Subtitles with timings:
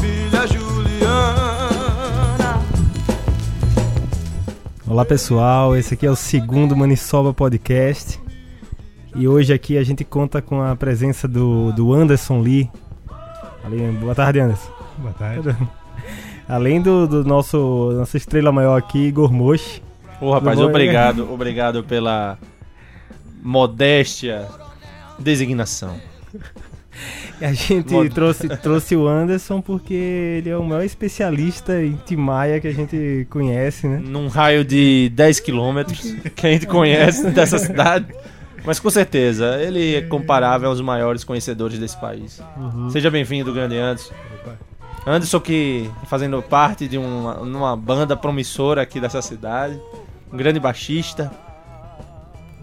[0.00, 1.90] filha Juliana.
[4.86, 8.18] Olá pessoal, esse aqui é o segundo Manisoba Podcast
[9.14, 12.70] e hoje aqui a gente conta com a presença do, do Anderson Lee.
[13.62, 14.72] Ali, boa tarde, Anderson.
[14.98, 15.54] Boa tarde.
[16.48, 19.82] Além do, do nosso nossa estrela maior aqui, Igor Mochi.
[20.20, 22.38] Ô rapaz, obrigado, obrigado pela
[23.42, 24.48] modéstia
[25.18, 25.96] designação.
[27.40, 31.94] E a gente Mod- trouxe, trouxe o Anderson porque ele é o maior especialista em
[32.04, 34.00] Timaya que a gente conhece, né?
[34.04, 36.00] Num raio de 10 quilômetros
[36.36, 38.06] que a gente conhece dessa cidade.
[38.64, 42.42] Mas com certeza, ele é comparável aos maiores conhecedores desse país.
[42.90, 44.12] Seja bem-vindo, grande Anderson.
[45.06, 49.80] Anderson que fazendo parte de uma, uma banda promissora aqui dessa cidade.
[50.30, 51.30] Um grande baixista.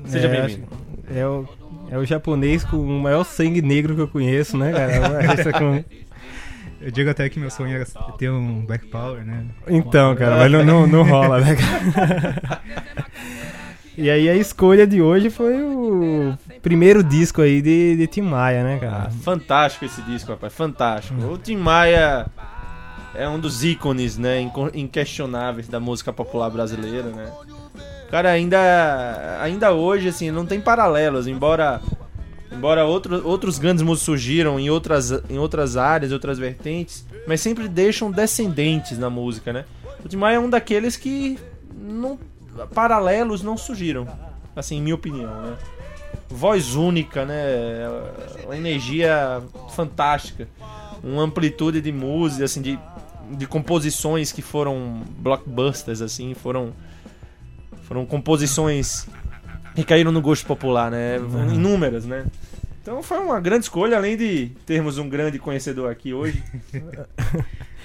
[0.06, 0.68] Seja É, bem-vindo.
[1.16, 1.48] É o,
[1.90, 5.54] é o japonês com o maior sangue negro que eu conheço, né, cara?
[5.60, 5.84] Com-
[6.80, 7.86] Eu digo até que meu sonho era
[8.18, 9.46] ter um Black Power, né?
[9.68, 12.62] Então, cara, mas não, não, não rola, né, cara?
[13.98, 18.64] E aí a escolha de hoje foi o primeiro disco aí de, de Tim Maia,
[18.64, 19.10] né, Ah, cara?
[19.24, 20.54] fantástico esse disco, rapaz.
[20.54, 21.20] Fantástico.
[21.26, 22.28] O Tim Maia
[23.16, 27.32] é um dos ícones, né, inquestionáveis da música popular brasileira, né?
[28.10, 31.82] Cara ainda, ainda hoje, assim, não tem paralelos, embora
[32.52, 37.68] embora outro, outros grandes músicos surgiram em outras, em outras áreas, outras vertentes, mas sempre
[37.68, 39.66] deixam descendentes na música, né?
[40.04, 41.38] O Tim é um daqueles que
[41.76, 42.18] não,
[42.74, 44.08] paralelos não surgiram,
[44.56, 45.58] assim, em minha opinião, né?
[46.30, 47.36] voz única, né?
[48.44, 50.48] Uma energia fantástica,
[51.04, 52.80] uma amplitude de música, assim, de,
[53.32, 56.74] de composições que foram blockbusters, assim, foram
[57.88, 59.08] foram composições
[59.76, 61.18] que caíram no gosto popular, né?
[61.54, 62.26] Inúmeras, né?
[62.82, 66.42] Então foi uma grande escolha, além de termos um grande conhecedor aqui hoje.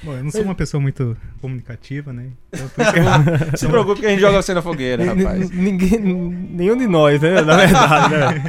[0.04, 2.26] Bom, eu não sou uma pessoa muito comunicativa, né?
[2.53, 2.66] Então,
[3.53, 5.49] eu- se preocupe que a gente joga você na fogueira, rapaz.
[5.50, 7.41] Ninguém, nenhum de nós, né?
[7.41, 8.44] Na verdade, né?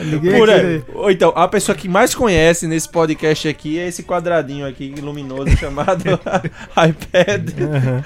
[0.04, 0.82] Ninguém Por aqui- aí.
[0.94, 5.56] Ou então, a pessoa que mais conhece nesse podcast aqui é esse quadradinho aqui luminoso
[5.56, 6.04] chamado
[6.72, 7.50] iPad.
[7.60, 8.02] Aham.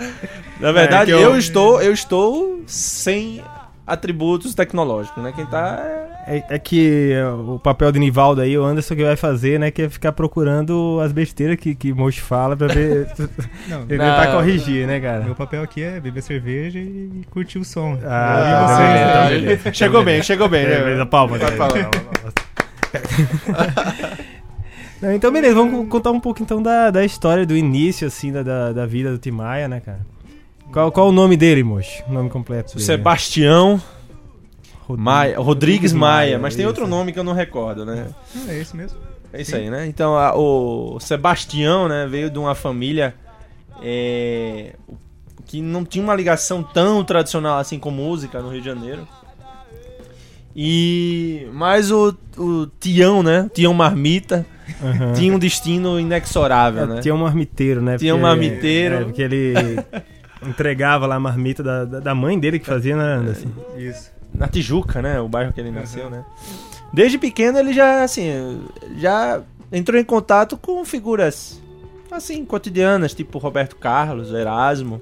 [0.62, 1.20] Na verdade, É eu...
[1.20, 3.42] eu- estou eu estou sem
[3.86, 5.32] atributos tecnológicos, né?
[5.34, 9.02] Quem tá é- É, é que é, o papel de Nivaldo aí, o Anderson que
[9.04, 9.72] vai fazer, né?
[9.72, 13.08] Que é ficar procurando as besteiras que, que Mochi fala pra ver.
[13.68, 14.36] Não, tentar Não.
[14.36, 15.24] corrigir, né, cara?
[15.24, 17.98] meu papel aqui é beber cerveja e curtir o som.
[18.04, 19.30] Ah, tá, vocês, beleza, né?
[19.30, 19.72] beleza.
[19.74, 20.78] Chegou bem, chegou bem, né?
[20.78, 21.36] Beleza, palma.
[25.14, 28.72] Então, beleza, vamos contar um pouco então da, da história, do início, assim, da, da,
[28.72, 30.00] da vida do Tim Maia, né, cara?
[30.72, 32.02] Qual, qual o nome dele, moço?
[32.08, 32.84] O nome completo dele.
[32.84, 33.80] Sebastião
[34.80, 38.08] Rodrigo- Maia, Rodrigues Maia, mas tem outro nome que eu não recordo, né?
[38.34, 38.98] Não, é isso mesmo.
[39.32, 39.86] É isso aí, né?
[39.86, 43.14] Então, a- o Sebastião, né, veio de uma família
[43.82, 44.74] é,
[45.46, 49.06] que não tinha uma ligação tão tradicional assim com música no Rio de Janeiro.
[50.54, 53.50] E mas o, o Tião, né?
[53.54, 54.44] Tião Marmita
[54.82, 55.12] Aham.
[55.14, 57.00] tinha um destino inexorável, É, né?
[57.00, 57.96] Tinha um marmiteiro, né?
[57.96, 58.94] Tinha um Porque- marmiteiro.
[58.96, 59.54] É, porque ele
[60.46, 63.48] entregava lá a marmita da, da, da mãe dele que fazia, né, Anderson?
[63.76, 64.10] Isso.
[64.34, 65.20] Na Tijuca, né?
[65.20, 66.24] O bairro que ele nasceu, né?
[66.92, 68.62] Desde pequeno ele já, assim,
[68.98, 71.60] já entrou em contato com figuras,
[72.10, 75.00] assim, cotidianas, tipo Roberto Carlos, Erasmo,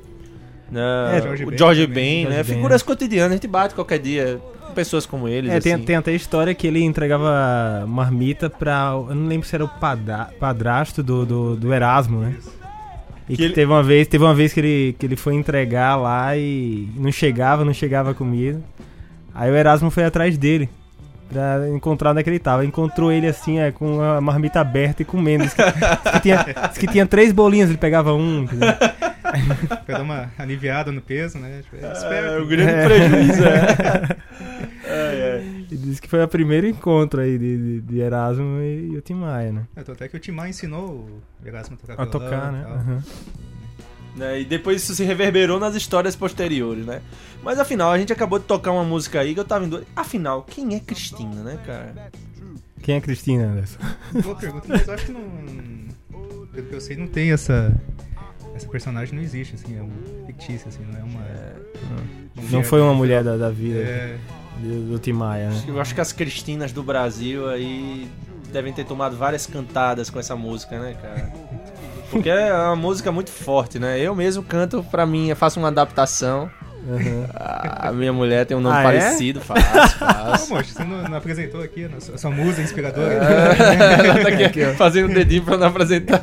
[0.71, 1.19] né?
[1.19, 1.95] É, Jorge o Ben Jorge também.
[1.95, 2.35] Ben, né?
[2.37, 5.75] Jorge Ben, Figuras cotidianas, a gente bate qualquer dia com pessoas como eles, É, tem,
[5.75, 5.85] assim.
[5.85, 8.93] tem até a história que ele entregava marmita pra.
[8.95, 12.37] Eu não lembro se era o padra- padrasto do, do, do Erasmo, né?
[13.29, 15.35] E Que que ele- teve uma vez, teve uma vez que ele, que ele foi
[15.35, 18.61] entregar lá e não chegava, não chegava a comida.
[19.35, 20.69] Aí o Erasmo foi atrás dele
[21.33, 22.65] pra encontrar onde é que ele tava.
[22.65, 25.45] Encontrou ele assim, é, com a marmita aberta e comendo.
[25.45, 28.47] Diz que, diz que tinha, diz que tinha três bolinhas, ele pegava um.
[28.47, 31.61] Pra dar uma aliviada no peso, né?
[31.63, 32.35] Tipo, é.
[32.35, 32.85] É, o grande É.
[32.85, 34.17] prejuízo, é.
[34.91, 35.67] Ai.
[35.71, 39.01] E disse que foi o primeiro encontro aí de, de, de Erasmo e, e o
[39.01, 39.67] Tim Maia, né?
[39.77, 41.09] É, tanto é que o Timar ensinou
[41.43, 42.63] o Erasmo a tocar A tocar, e né?
[42.65, 42.73] tal.
[42.75, 43.03] Aham.
[44.17, 44.41] né?
[44.41, 47.01] E depois isso se reverberou nas histórias posteriores, né?
[47.43, 49.89] Mas afinal, a gente acabou de tocar uma música aí que eu tava em dúvida.
[49.95, 52.11] Afinal, quem é Cristina, né, cara?
[52.83, 53.79] Quem é Cristina, Anderson?
[54.23, 55.21] Boa pergunta, mas eu acho que não.
[56.53, 57.73] Pelo que eu sei, não tem essa.
[58.55, 61.21] Essa personagem não existe, assim, é um fictício, assim, não é uma.
[62.37, 64.19] uma Não foi uma mulher da, da vida É,
[64.59, 65.63] do, do Tim Maia, né?
[65.67, 68.09] Eu acho que as Cristinas do Brasil aí
[68.53, 71.31] devem ter tomado várias cantadas com essa música, né, cara?
[72.11, 73.99] Porque é uma música muito forte, né?
[74.01, 76.51] Eu mesmo canto pra mim, eu faço uma adaptação.
[76.89, 77.27] Aham.
[77.89, 78.85] A minha mulher tem um nome Ah, é?
[78.85, 80.55] parecido, Ô, fácil.
[80.57, 83.13] moço, você não, não apresentou aqui a sua, sua musa inspiradora?
[83.13, 86.23] Ela tá aqui, fazendo o dedinho pra não apresentar.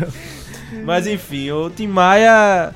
[0.84, 2.72] Mas enfim, o Tim Maia.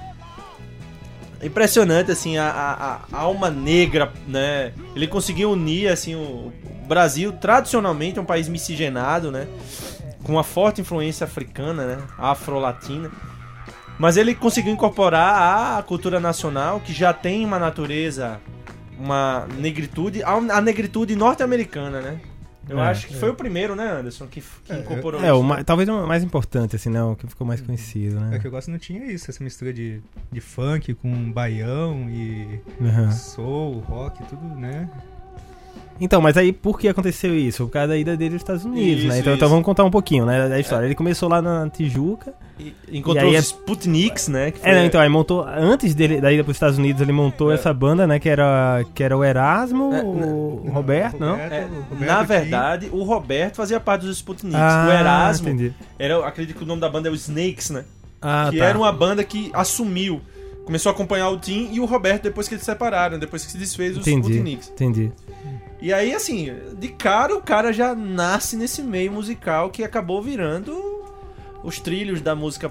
[1.45, 4.73] Impressionante, assim, a, a- a alma negra, né?
[4.97, 6.53] Ele conseguiu unir, assim, o
[6.85, 9.47] o Brasil, tradicionalmente, é um país miscigenado, né?
[10.23, 11.99] Com uma forte influência africana, né?
[12.19, 13.11] Afro-latina.
[13.99, 18.39] Mas ele conseguiu incorporar a cultura nacional, que já tem uma natureza,
[18.99, 22.21] uma negritude, a a negritude norte-americana, né?
[22.69, 25.37] Eu É, acho que foi o primeiro, né, Anderson, que, que É, incorporou É, o
[25.37, 25.45] isso.
[25.45, 27.03] ma- talvez o mais importante, assim, né?
[27.03, 28.39] O que ficou mais conhecido, É né?
[28.39, 30.01] que eu gosto não tinha isso, essa mistura de,
[30.33, 33.11] de funk com baião e Aham.
[33.11, 34.89] soul, rock, tudo, né?
[36.01, 37.65] Então, mas aí por que aconteceu isso?
[37.67, 39.19] Por causa da ida dele aos Estados Unidos, Isso, né?
[39.21, 40.87] Então, então vamos contar um pouquinho, né, da história.
[40.87, 42.35] Ele começou lá na Tijuca.
[42.59, 44.51] E- Encontrou E aí os é- Sputniks, né?
[44.53, 45.45] que É, foi- não, então, aí montou.
[45.45, 47.55] Antes dele, da ida para os Estados Unidos, ele montou É.
[47.55, 48.19] essa banda, né?
[48.21, 51.33] Que era, que era o Erasmo, É, o Roberto, não?
[51.33, 54.59] Roberto, É, Roberto na verdade, o Roberto fazia parte dos Sputniks.
[54.59, 55.75] Ah, o Erasmo, entendi.
[55.99, 57.85] era, acredito que o nome da banda é o Snakes, né?
[58.23, 58.65] Ah, que tá.
[58.67, 60.21] era uma banda que assumiu.
[60.65, 63.51] Começou a acompanhar o Tim e o Roberto depois que eles se separaram, depois que
[63.53, 64.69] se desfez os Entendi, Sputniks.
[64.71, 65.13] entendi.
[65.83, 70.73] E aí, assim, de cara o cara já nasce nesse meio musical que acabou virando
[71.65, 72.71] os trilhos da música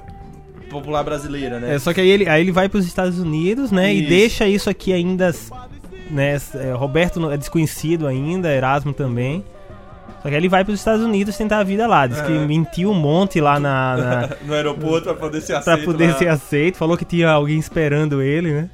[0.69, 1.75] popular brasileira, né?
[1.75, 3.93] É, só que aí ele, aí ele vai para os Estados Unidos, né?
[3.93, 4.09] E Isso.
[4.09, 5.33] deixa isso aqui ainda.
[6.09, 9.43] Né, é, Roberto é desconhecido ainda, Erasmo também.
[10.21, 12.07] Só que aí ele vai para os Estados Unidos tentar a vida lá.
[12.07, 12.45] Diz que É.
[12.45, 15.85] mentiu um monte lá na, na, no aeroporto pra poder ser pra aceito.
[15.85, 16.17] poder lá.
[16.17, 16.77] ser aceito.
[16.77, 18.69] Falou que tinha alguém esperando ele, né?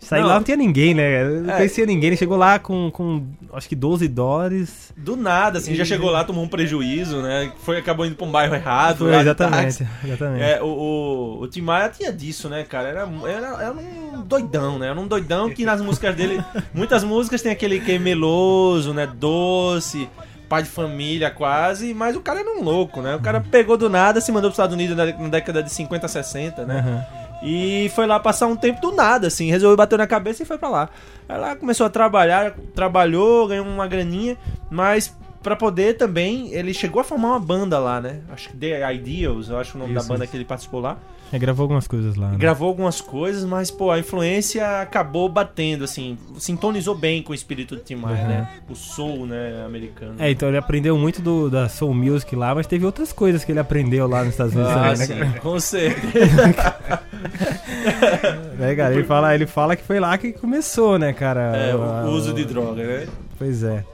[0.00, 0.28] Saiu Não.
[0.28, 1.24] lá, não tinha ninguém, né?
[1.24, 1.56] Não É.
[1.56, 2.08] conhecia ninguém.
[2.08, 4.92] Ele chegou lá com, com acho que 12 dólares.
[4.96, 7.52] Do nada, assim, já chegou lá, tomou um prejuízo, né?
[7.62, 8.98] Foi, acabou indo pra um bairro errado.
[8.98, 10.42] Foi, exatamente, exatamente.
[10.42, 12.88] É, o, o, o Tim Maia tinha disso, né, cara?
[12.88, 14.86] Era, era, era um doidão, né?
[14.88, 16.42] Era um doidão que nas músicas dele.
[16.72, 19.04] Muitas músicas tem aquele que é meloso, né?
[19.06, 20.08] Doce,
[20.48, 23.16] pai de família quase, mas o cara era um louco, né?
[23.16, 26.64] O cara pegou do nada, se mandou pros Estados Unidos na, década de 50, 60,
[26.64, 26.78] né?
[26.78, 27.27] Aham.
[27.42, 30.58] E foi lá passar um tempo do nada, assim, resolveu bater na cabeça e foi
[30.58, 30.88] pra lá.
[31.28, 34.36] Aí lá começou a trabalhar, trabalhou, ganhou uma graninha,
[34.70, 38.20] mas pra poder também, ele chegou a formar uma banda lá, né?
[38.30, 40.30] Acho que The Ideals, eu acho o nome da Isso, banda isso.
[40.30, 40.98] que ele participou lá.
[41.30, 42.30] É, gravou algumas coisas lá.
[42.30, 42.38] né?
[42.38, 47.76] Gravou algumas coisas, mas, pô, a influência acabou batendo, assim, sintonizou bem com o espírito
[47.76, 48.28] do Tim Maia, Uhum.
[48.28, 48.48] né?
[48.70, 50.14] O soul, né, americano.
[50.18, 53.52] É, então ele aprendeu muito do, da Soul Music lá, mas teve outras coisas que
[53.52, 55.34] ele aprendeu lá nos Estados Unidos Ah, também, sim, né?
[55.42, 56.54] com certeza.
[58.58, 58.94] né, cara?
[58.94, 61.54] Ele fala, ele fala que foi lá que começou, né, cara?
[61.56, 63.06] É, o uso de droga, né?
[63.38, 63.84] Pois é.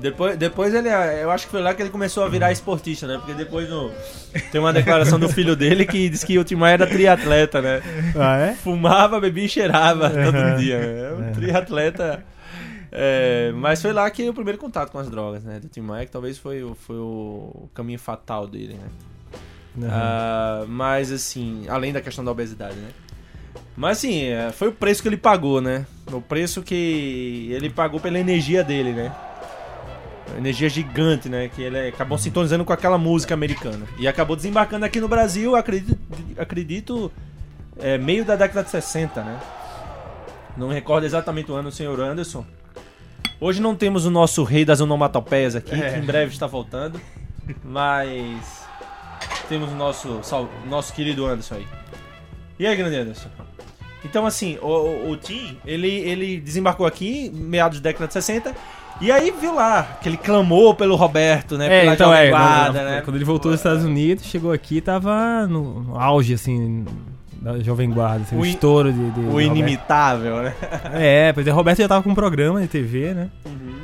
[0.00, 3.16] Depois, depois ele, eu acho que foi lá que ele começou a virar esportista, né?
[3.18, 3.90] Porque depois no,
[4.52, 7.82] tem uma declaração do filho dele que diz que o Tim Maia era triatleta, né?
[8.16, 8.54] Ah, é?
[8.54, 10.56] Fumava, bebia e cheirava todo Uhum.
[10.56, 11.08] dia, né?
[11.10, 11.30] É um É.
[11.32, 12.24] triatleta.
[12.92, 15.58] É, mas foi lá que o primeiro contato com as drogas, né?
[15.60, 19.88] Do Tim Maia, que talvez foi, o- foi o caminho fatal dele, né?
[19.90, 22.88] Ah, mas assim, além da questão da obesidade, né?
[23.76, 25.86] Mas assim, é, foi o preço que ele pagou, né?
[26.12, 29.12] O preço que ele pagou pela energia dele, né?
[30.36, 31.48] Energia gigante, né?
[31.48, 33.86] Que ele acabou sintonizando com aquela música americana.
[33.98, 35.98] E acabou desembarcando aqui no Brasil, acredito,
[36.36, 37.10] acredito
[37.78, 39.40] é, meio da década de 60, né?
[40.56, 42.44] Não recordo exatamente o ano, senhor Anderson.
[43.40, 45.92] Hoje não temos o nosso rei das onomatopeias aqui, É.
[45.92, 47.00] que em breve está voltando.
[47.64, 48.64] Mas
[49.48, 50.20] temos o nosso,
[50.68, 51.66] nosso querido Anderson aí.
[52.58, 53.28] E aí, grande Anderson?
[54.04, 58.54] Então, assim, o, o, o Tim, ele, ele desembarcou aqui, meados da década de 60,
[59.00, 61.66] e aí viu lá que ele clamou pelo Roberto, né?
[61.66, 63.00] É, pela então Jovem é, Guarda, né?
[63.02, 66.84] quando ele voltou dos Estados Unidos, chegou aqui tava no, no auge, assim,
[67.40, 69.46] da Jovem Guarda, assim, o, estouro de, de O Roberto.
[69.46, 70.54] inimitável, né?
[70.94, 73.30] É, pois é, Roberto já tava com um programa de TV, né?
[73.46, 73.78] Uhum.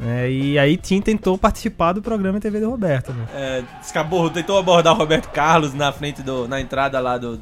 [0.00, 3.26] É, e aí Tim tentou participar do programa de TV do Roberto, né?
[3.34, 6.46] É, escabou, tentou abordar o Roberto Carlos na frente do.
[6.46, 7.40] na entrada lá do,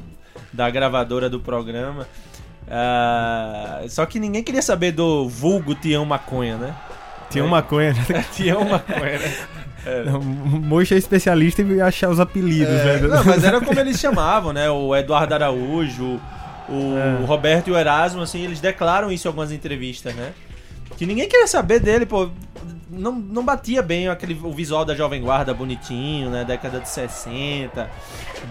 [0.51, 2.07] da gravadora do programa.
[2.69, 6.75] Ah, só que ninguém queria saber do vulgo Tião Maconha, né?
[7.35, 8.25] Uma maconha, né?
[8.33, 9.33] Tião Maconha, né?
[10.15, 10.19] O
[10.59, 13.07] Mocho é especialista em achar os apelidos, É, né?
[13.07, 14.69] não, mas era como eles chamavam, né?
[14.69, 16.19] O Eduardo Araújo,
[16.67, 17.25] o É.
[17.25, 20.33] Roberto e o Erasmo, assim, eles declaram isso em algumas entrevistas, né?
[20.97, 22.29] Que ninguém queria saber dele, pô.
[22.89, 26.43] Não, não batia bem aquele, o visual da Jovem Guarda bonitinho, né?
[26.43, 27.89] Década de 60.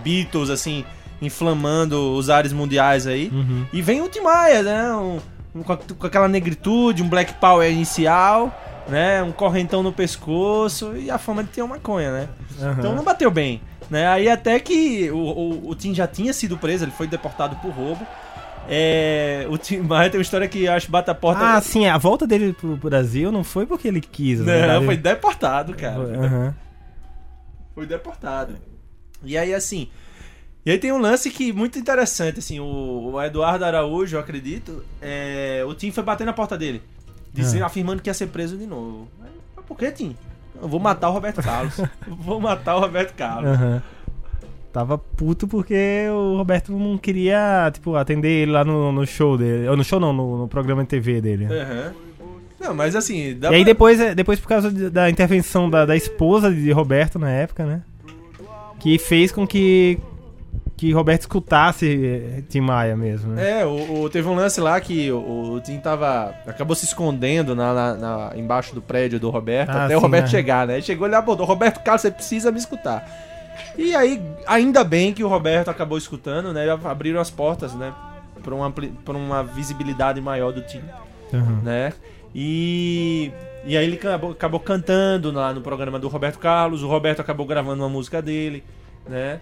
[0.02, 0.84] Beatles, assim,
[1.20, 3.30] inflamando os ares mundiais aí.
[3.32, 3.66] Uhum.
[3.72, 4.92] E vem o Tim Maia, né?
[4.94, 5.18] Um-
[5.54, 8.54] um- com, aquela negritude, um black power inicial,
[8.88, 9.22] né?
[9.22, 12.28] Um correntão no pescoço e a fama de ter uma maconha, né?
[12.60, 12.76] Aham.
[12.78, 14.06] Então não bateu bem, né?
[14.08, 17.70] Aí até que o, o, o Tim já tinha sido preso, ele foi deportado por
[17.70, 18.06] roubo.
[18.68, 21.40] É, o Tim Maia tem uma história que acho bata a porta.
[21.54, 24.84] Ah, sim, a volta dele pro Brasil não foi porque ele quis, não, verdade.
[24.84, 26.00] foi deportado, cara.
[26.00, 26.54] Aham.
[27.74, 28.54] foi deportado.
[29.24, 29.88] E aí, assim.
[30.66, 34.82] E aí tem um lance que muito interessante, assim, o, o Eduardo Araújo, eu acredito,
[35.00, 36.82] é, o Tim foi bater na porta dele,
[37.32, 37.66] dizendo, Ah.
[37.66, 39.06] afirmando que ia ser preso de novo.
[39.22, 40.16] Aí, Mas por que, Tim?
[40.60, 41.80] Eu vou matar o Roberto Carlos.
[42.08, 43.48] vou matar o Roberto Carlos.
[43.52, 43.82] Aham.
[44.72, 49.68] Tava puto porque o Roberto não queria, tipo, atender ele lá no, no show dele.
[49.68, 51.46] Ou no show não, no, no programa de TV dele.
[51.46, 51.92] Aham.
[52.58, 55.94] Não, mas assim, E aí pra- depois, é, depois por causa da intervenção da, da
[55.96, 57.82] esposa de Roberto na época, né?
[58.80, 59.98] Que fez com que
[60.76, 63.60] que Roberto escutasse eh, Tim Maia mesmo, né?
[63.60, 66.34] É, o, o- teve um lance lá que o, o Tim tava.
[66.46, 70.04] acabou se escondendo na, na- na- embaixo do prédio do Roberto Ah, até o sim,
[70.04, 70.28] Roberto é.
[70.28, 70.74] chegar, né?
[70.74, 73.08] Ele chegou e ele abordou: Roberto Carlos, você precisa me escutar.
[73.78, 76.66] E aí, ainda bem que o Roberto acabou escutando, né?
[76.66, 77.92] E abriram as portas, né?
[78.42, 80.82] Pra uma, pra uma visibilidade maior do Tim,
[81.32, 81.60] Aham.
[81.64, 81.92] né?
[82.34, 83.32] E.
[83.64, 87.44] E aí ele acabou, acabou cantando lá no programa do Roberto Carlos, o Roberto acabou
[87.46, 88.62] gravando uma música dele,
[89.08, 89.40] né?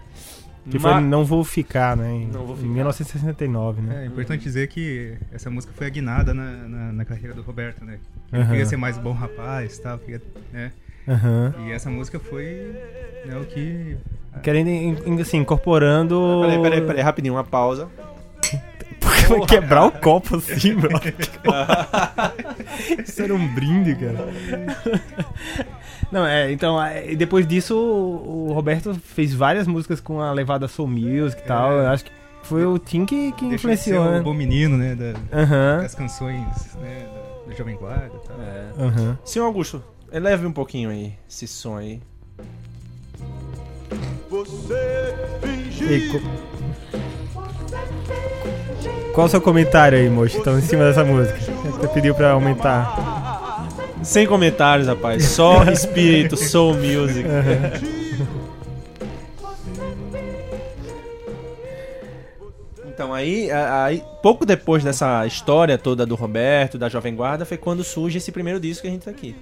[0.69, 2.11] Que Ma- foi Não Vou Ficar, né?
[2.11, 2.73] Em, Não Vou em Ficar.
[2.73, 4.03] 1969, né?
[4.03, 7.85] É importante dizer que essa música foi a guinada na, na, na carreira do Roberto,
[7.85, 7.99] né?
[8.33, 10.71] Ele queria ser mais bom rapaz e tal, queria, né?
[11.65, 12.75] E essa música foi
[13.25, 13.95] né, o que...
[14.41, 16.41] Querendo, assim, incorporando...
[16.41, 17.87] Peraí, peraí, peraí, rapidinho, uma pausa.
[18.99, 20.89] Porque vai quebrar o copo assim, bro.
[23.07, 24.27] Isso era um brinde, cara.
[26.11, 30.67] Não, é, então, é, depois disso, o, o Roberto fez várias músicas com a levada
[30.67, 31.71] Soul Music e tal.
[31.71, 31.85] É.
[31.85, 32.11] Eu acho que
[32.43, 34.21] foi o Tim que, que deixou de ser influenciou, o né?
[34.21, 34.95] bom menino, né?
[34.95, 37.05] Da, Aham, das canções né,
[37.45, 38.37] da, da Jovem Guarda e tal.
[38.39, 38.85] É.
[38.85, 39.17] aham.
[39.25, 41.99] Senhor Augusto, eleve um pouquinho aí esse som aí.
[45.81, 46.21] E co-
[49.13, 50.37] Qual o seu comentário aí, moço?
[50.37, 51.37] Então, em cima dessa música.
[51.39, 53.14] Você pediu pra aumentar.
[54.05, 55.25] Sem comentários, rapaz.
[55.25, 57.27] Só espírito, soul music.
[62.87, 67.83] Então aí, aí, pouco depois dessa história toda do Roberto, da Jovem Guarda, foi quando
[67.83, 69.35] surge esse primeiro disco que a gente tá aqui.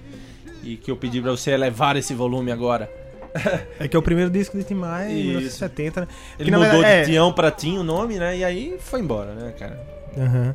[0.62, 2.90] E que eu pedi pra você elevar esse volume agora.
[3.80, 5.26] É que é o primeiro disco de Tim Maia em Isso.
[5.26, 6.08] 1970, né?
[6.38, 7.04] Ele Que, mudou verdade, de é.
[7.04, 8.38] Tião pra Tim o nome, né?
[8.38, 9.80] E aí foi embora, né, cara?
[10.16, 10.54] Aham.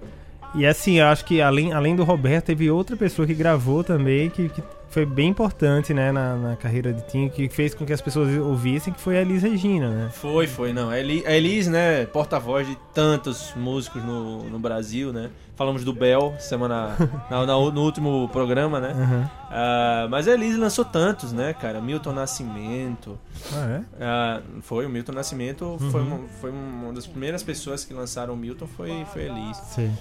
[0.56, 4.30] E assim, eu acho que além, além do Roberto, teve outra pessoa que gravou também,
[4.30, 7.94] que, que foi bem importante, né, na, na carreira de Tim, que fez com que
[7.94, 10.10] as pessoas ouvissem, que foi a Elis Regina, né?
[10.12, 10.90] Foi, foi, não.
[10.90, 15.30] A Eli- a Elis, né, porta-voz de tantos músicos no, no Brasil, né?
[15.56, 16.96] Falamos do Bel semana
[17.30, 18.94] na- na- no último programa, né?
[18.98, 19.30] Aham.
[19.52, 21.80] Ah, mas a Elis lançou tantos, né, cara?
[21.80, 23.20] Milton Nascimento.
[23.54, 23.82] Ah, é?
[24.02, 28.38] ah, foi, o Milton Nascimento foi, uma, foi uma das primeiras pessoas que lançaram o
[28.38, 29.58] Milton, foi, foi a Elis.
[29.58, 29.92] Sim.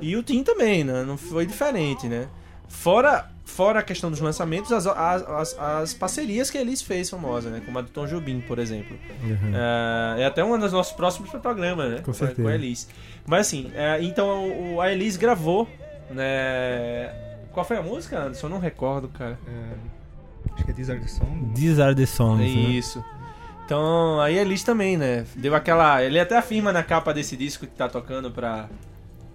[0.00, 1.02] E o Tim também, né?
[1.04, 2.28] Não foi diferente, né?
[2.68, 7.08] Fora, fora a questão dos lançamentos, as, as, as, as parcerias que a Elis fez
[7.08, 7.62] famosa, né?
[7.64, 8.96] Como a do Tom Jobim, por exemplo.
[9.22, 9.52] Uhum.
[9.54, 12.00] É, é até um dos nossos próximos programas, né?
[12.04, 12.42] Com certeza.
[12.42, 12.88] Com a Elis.
[13.26, 15.66] Mas assim, é, então o, a Elis gravou,
[16.10, 17.10] né?
[17.52, 18.46] Qual foi a música, Anderson?
[18.46, 19.38] Eu não recordo, cara.
[19.48, 21.52] É, acho que é These Are The Song.
[21.54, 22.60] These are the songs, É né?
[22.70, 23.04] isso.
[23.64, 25.24] Então, aí a Elis também, né?
[25.34, 26.02] Deu aquela.
[26.02, 28.68] Ele até afirma na capa desse disco que tá tocando pra.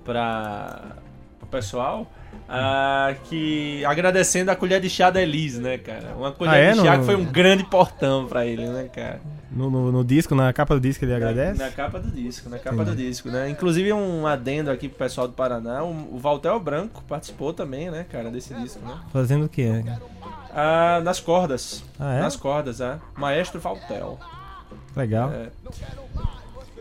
[0.05, 0.81] Pra.
[1.39, 2.11] pro pessoal.
[2.49, 6.13] ah, que agradecendo a colher de chá da Elis, né, cara?
[6.17, 6.71] Uma colher Ah, é?
[6.73, 9.21] de chá No- que foi um grande portão pra ele, né, cara?
[9.51, 11.59] No, no, no disco, na capa do disco, ele agradece?
[11.59, 13.49] Na, na capa do disco, na capa do disco, né?
[13.49, 18.03] Inclusive um adendo aqui pro pessoal do Paraná, o, o Valtel Branco participou também, né,
[18.11, 18.95] cara, desse disco, né?
[19.11, 19.83] Fazendo o quê?
[20.55, 21.83] Ah, nas cordas.
[21.99, 22.21] Ah, é?
[22.21, 22.97] Nas cordas, é.
[23.15, 24.19] Maestro Valtel.
[24.95, 25.31] Legal.
[25.31, 25.49] É.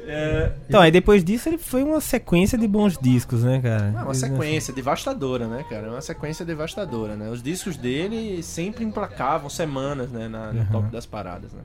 [0.04, 3.94] É, Então, aí depois disso ele foi uma sequência de bons discos, né, cara?
[3.96, 5.86] é uma sequência devastadora, né, cara?
[5.86, 7.30] É uma sequência devastadora, né?
[7.30, 10.66] Os discos dele sempre emplacavam semanas, né, na, no Uhum.
[10.66, 11.62] top das paradas, né?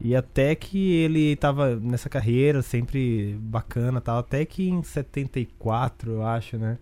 [0.00, 6.12] E até que ele tava nessa carreira sempre bacana e tal, até que em 74,
[6.12, 6.78] eu acho, né?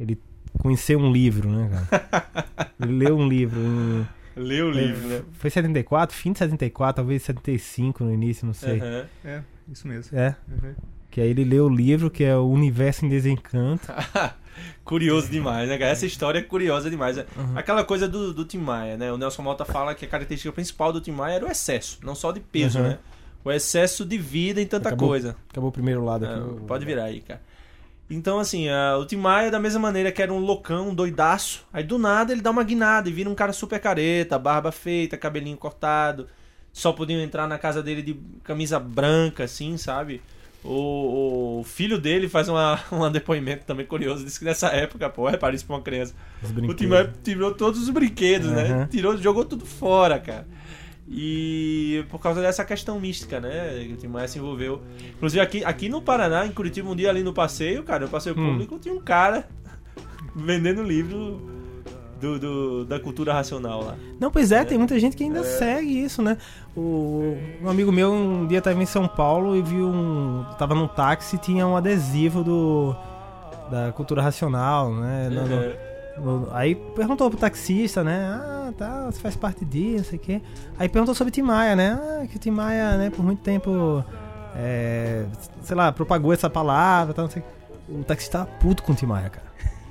[0.00, 0.18] Ele
[0.58, 2.72] conheceu um livro, né, cara?
[2.80, 3.60] ele leu um livro.
[3.60, 4.06] Em,
[4.42, 5.22] Lê o livro, né?
[5.32, 8.78] Foi 74, fim de 74, talvez 75 no início, não sei.
[8.80, 9.06] Aham.
[9.24, 10.16] É, isso mesmo.
[10.18, 10.74] É, Uhum.
[11.10, 13.86] que aí ele leu o livro que é O Universo em Desencanto.
[14.84, 15.90] Curioso demais, né, cara?
[15.90, 17.16] Essa história é curiosa demais.
[17.16, 17.24] né?
[17.36, 17.56] Uhum.
[17.56, 19.12] Aquela coisa do, do Tim Maia, né?
[19.12, 22.14] O Nelson Mota fala que a característica principal do Tim Maia era o excesso, não
[22.14, 22.84] só de peso, Uhum.
[22.88, 22.98] né?
[23.42, 25.34] O excesso de vida em tanta Acabou coisa.
[25.50, 26.34] Acabou o primeiro lado aqui.
[26.34, 27.40] Ah, pode virar aí, cara.
[28.10, 28.66] Então, assim,
[28.98, 32.32] o Tim Maia, da mesma maneira que era um loucão, um doidaço, aí do nada
[32.32, 36.26] ele dá uma guinada e vira um cara super careta, barba feita, cabelinho cortado.
[36.72, 40.20] Só podiam entrar na casa dele de camisa branca, assim, sabe?
[40.62, 44.24] O, o filho dele faz uma, um depoimento também curioso.
[44.24, 46.14] Diz que nessa época, pô, repara isso pra uma criança.
[46.42, 46.74] O.
[46.74, 48.72] Tim Maia tirou todos os brinquedos, né?
[48.72, 48.86] Aham.
[48.86, 50.46] Tirou, jogou tudo fora, cara.
[51.12, 53.84] E por causa dessa questão mística, né?
[53.86, 54.80] Que o Tim Maia se envolveu.
[55.16, 58.38] Inclusive aqui, aqui no Paraná, em Curitiba, um dia ali no passeio, cara, no passeio
[58.38, 58.52] Hum.
[58.52, 59.48] público, tinha um cara
[60.36, 61.40] vendendo livro
[62.20, 63.96] do, do- da cultura racional lá.
[64.20, 66.36] Não, pois é, tem muita gente que ainda segue isso, né?
[66.76, 70.44] O, um amigo meu um dia tava em São Paulo e viu um.
[70.58, 72.94] Tava num táxi e tinha um adesivo do.
[73.70, 75.28] Da cultura racional, né?
[75.30, 75.89] No- É, no-
[76.52, 78.24] aí perguntou pro taxista, né?
[78.40, 80.42] Ah, tá, você faz parte disso, não sei o quê.
[80.78, 81.98] Aí perguntou sobre Tim Maia, né?
[82.00, 84.04] Ah, que o Tim Maia, né, por muito tempo.
[84.56, 85.24] é,
[85.62, 87.42] sei lá, propagou essa palavra, tal, não sei.
[87.88, 89.50] o taxista tava puto com o Tim Maia, cara.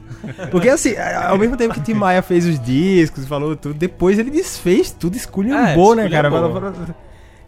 [0.50, 4.18] Porque assim, ao mesmo tempo que o Tim Maia fez os discos, falou tudo, depois
[4.18, 6.32] ele desfez tudo, esculhambou, É, né, cara?
[6.32, 6.96] Falou- falou-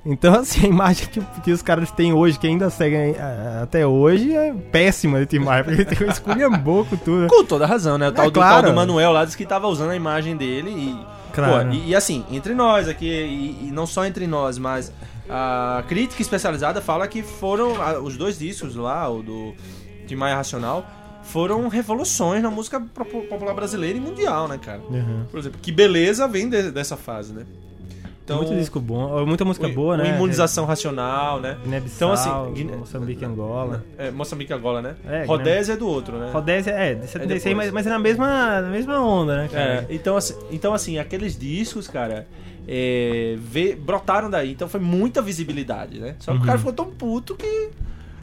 [0.05, 3.85] Então, assim, a imagem que, que os caras têm hoje, que ainda seguem ah, até
[3.85, 7.27] hoje, é péssima de Tim Maia, porque ele tem um esculhambou com tudo.
[7.27, 8.09] Com toda razão, né?
[8.09, 8.63] O tal, do, claro.
[8.63, 11.05] tal do Manuel lá disse que tava usando a imagem dele e.
[11.33, 11.69] Claro.
[11.69, 14.91] Pô, e, e assim, entre nós aqui, e, e não só entre nós, mas
[15.29, 19.53] a crítica especializada fala que foram ah, os dois discos lá, o do
[20.07, 20.85] de Maia Racional,
[21.23, 24.81] foram revoluções na música popular brasileira e mundial, né, cara?
[24.89, 25.25] Uhum.
[25.29, 27.45] Por exemplo, que beleza vem de- dessa fase, né?
[28.33, 30.09] Então, muito disco bom, muita música o- boa, o né?
[30.15, 31.57] Imunização Racional, né?
[31.63, 33.83] Guiné-Bissau, Então, assim, Guiné- Moçambique e Angola.
[33.97, 34.95] É, Moçambique Angola, né?
[35.05, 36.29] É, Rodésia é do outro, né?
[36.31, 37.55] Rodésia, é, de 76, depois.
[37.57, 39.63] mas, mas é na mesma, na mesma onda, né, cara?
[39.63, 42.27] É, então, assim, então, assim, aqueles discos, cara,
[42.67, 44.51] é, vê- brotaram daí.
[44.51, 46.15] Então foi muita visibilidade, né?
[46.19, 46.43] Só que Uhum.
[46.43, 47.69] o cara ficou tão puto que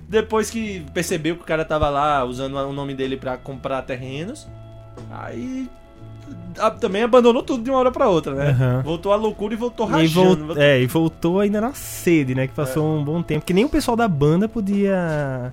[0.08, 4.46] depois que percebeu que o cara tava lá usando o nome dele pra comprar terrenos,
[5.10, 5.68] aí
[6.80, 8.50] também abandonou tudo de uma hora pra outra, né?
[8.50, 8.82] Aham.
[8.82, 10.46] Voltou à loucura e voltou E, rachando.
[10.48, 12.46] vol- é, e voltou ainda na sede, né?
[12.46, 13.00] Que passou É.
[13.00, 13.44] um bom tempo.
[13.44, 15.52] Que nem o pessoal da banda podia,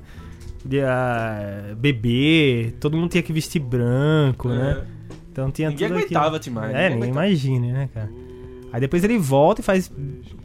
[0.61, 4.83] podia beber, todo mundo tinha que vestir branco, né?
[5.31, 5.71] Então tinha É.
[5.71, 6.19] Ninguém tudo aquilo.
[6.19, 8.09] aguentava Tim Maia, É, ninguém imagine, né, cara?
[8.73, 9.89] Aí depois ele volta e faz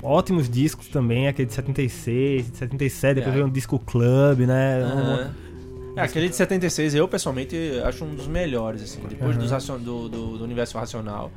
[0.03, 3.37] ótimos discos também, aquele de 76, de 77, depois É.
[3.37, 4.83] veio um disco club, né?
[4.83, 5.31] Aham.
[5.97, 10.09] É, aquele de 76 eu pessoalmente acho um dos melhores, assim, depois dos racion- do,
[10.09, 11.31] do, do universo racional,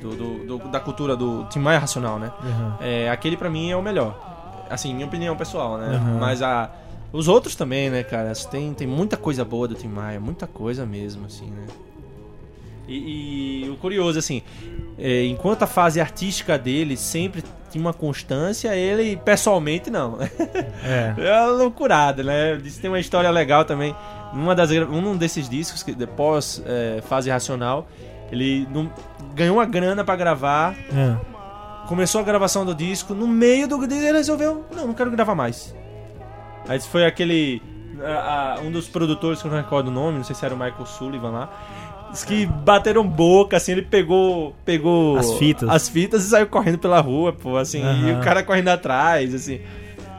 [0.00, 2.32] do, do- da cultura do Tim Maia racional, né?
[2.42, 2.76] Aham.
[2.80, 4.66] É, aquele pra mim é o melhor.
[4.68, 5.94] Assim, minha opinião pessoal, né?
[5.96, 6.18] Aham.
[6.18, 6.70] Mas a,
[7.12, 8.32] os outros também, né, cara?
[8.50, 11.66] Tem, tem muita coisa boa do Tim Maia, muita coisa mesmo, assim, né?
[12.86, 14.42] E, e o curioso, assim,
[14.98, 17.42] é, enquanto a fase artística dele sempre
[17.74, 20.16] tinha uma constância, ele pessoalmente não.
[20.84, 21.14] É.
[21.18, 22.56] É uma loucurada, né?
[22.62, 23.94] Que tem uma história legal também.
[24.32, 27.86] Numa das, um desses discos, que depois é, fase racional,
[28.30, 28.90] ele não-
[29.34, 31.16] ganhou uma grana pra gravar, É.
[31.88, 35.74] começou a gravação do disco, no meio do ele resolveu, não, não quero gravar mais.
[36.68, 37.60] Aí foi aquele.
[38.04, 40.54] a- a- um dos produtores, que eu não recordo o nome, não sei se era
[40.54, 41.48] o Michael Sullivan lá.
[42.14, 44.54] Diz que bateram boca, assim, ele pegou.
[44.64, 45.68] Pegou As fitas.
[45.68, 48.20] as fitas e saiu correndo pela rua, pô, assim, e Aham.
[48.20, 49.60] o cara correndo atrás, assim.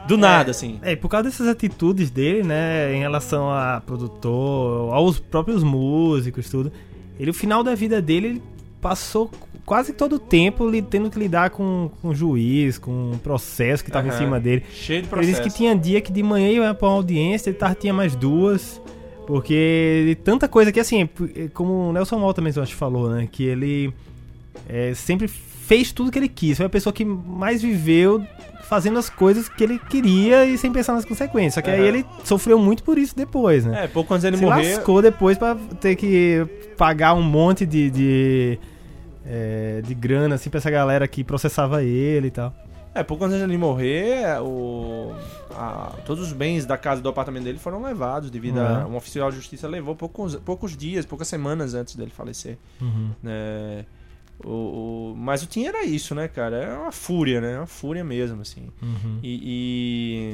[0.06, 0.78] Do nada, assim.
[0.82, 6.48] É, e por causa dessas atitudes dele, né, em relação a produtor, aos próprios músicos,
[6.48, 6.70] tudo,
[7.18, 8.42] ele, o final da vida dele, ele
[8.80, 9.28] passou
[9.64, 13.90] quase todo o tempo li- tendo que lidar com, com juiz, com um processo que
[13.90, 14.18] tava em Aham.
[14.18, 14.62] cima dele.
[14.70, 15.30] Cheio de Ele processo.
[15.42, 18.14] disse que tinha dia que de manhã ia pra uma audiência, de tarde tinha mais
[18.14, 18.80] duas.
[19.26, 21.08] Porque tanta coisa que, assim,
[21.52, 23.28] como o Nelson Mota mesmo acho que falou, né?
[23.30, 23.92] Que ele
[24.68, 26.56] é, sempre fez tudo que ele quis.
[26.56, 28.24] Foi a pessoa que mais viveu
[28.68, 31.54] fazendo as coisas que ele queria e sem pensar nas consequências.
[31.54, 33.84] Só que aí ele sofreu muito por isso depois, né?
[33.84, 34.74] É, pouco antes dele Se morrer.
[34.74, 36.44] lascou depois pra ter que
[36.76, 38.58] pagar um monte de, de,
[39.24, 42.54] é, de grana, assim, pra essa galera que processava ele e tal.
[42.98, 45.14] É, pouco antes dele morrer, o,
[45.50, 48.84] a- todos os bens da casa e do apartamento dele foram levados devido a.
[48.86, 48.92] Uhum.
[48.94, 52.56] Um oficial de justiça levou poucos, poucos dias, poucas semanas antes dele falecer.
[52.80, 53.10] Uhum.
[53.22, 53.84] né?
[54.44, 56.56] O, o- mas o Tim era isso, né, cara?
[56.56, 57.56] É uma fúria, né?
[57.56, 58.68] Uma fúria mesmo, assim.
[58.82, 59.18] Uhum.
[59.22, 59.40] E,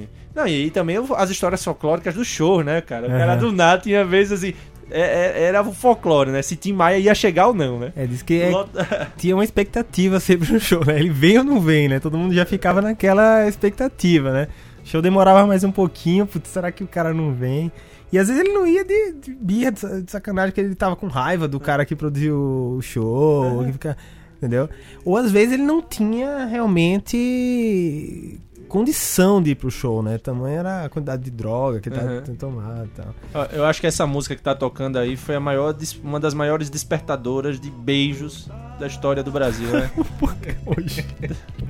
[0.04, 3.06] e- Não, e aí também as histórias folclóricas do show, né, cara?
[3.06, 3.40] O cara Aham.
[3.40, 4.54] do nada tinha vezes assim.
[4.90, 6.42] É- é- era o folclore, né?
[6.42, 7.92] Se Tim Maia ia chegar ou não, né?
[7.96, 8.50] É, diz que é,
[9.16, 10.98] tinha uma expectativa sempre no show, né?
[10.98, 11.98] Ele vem ou não vem, né?
[12.00, 14.48] Todo mundo já ficava naquela expectativa, né?
[14.84, 17.70] O show demorava mais um pouquinho, putz, será que o cara não vem?
[18.12, 20.74] E às vezes ele não ia de, de birra, de sa- de sacanagem, que ele
[20.74, 22.36] tava com raiva do cara que produziu
[22.76, 23.96] o show, que fica,
[24.36, 24.68] entendeu?
[25.04, 28.38] Ou às vezes ele não tinha realmente
[28.72, 30.16] condição de ir pro show, né?
[30.16, 32.36] Tamanho era a quantidade de droga que ele tava Uhum.
[32.36, 33.46] tomado e tal.
[33.52, 36.70] Eu acho que essa música que tá tocando aí foi a maior, uma das maiores
[36.70, 38.48] despertadoras de beijos
[38.80, 39.90] da história do Brasil, né?
[40.64, 41.06] Hoje.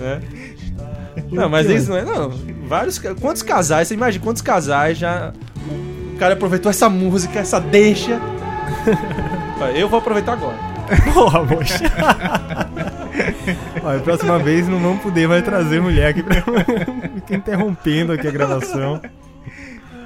[0.00, 0.22] né?
[1.30, 2.04] Não, mas isso não é.
[2.04, 2.30] Não,
[2.66, 2.98] vários.
[3.20, 5.34] Quantos casais, você imagina quantos casais já.
[6.14, 8.18] O cara aproveitou essa música, essa deixa.
[9.76, 10.56] Eu vou aproveitar agora.
[11.12, 11.84] Porra, moxa.
[13.86, 16.42] Olha, próxima vez não vamos poder mais trazer mulher aqui pra.
[17.16, 19.00] Fica interrompendo aqui a gravação.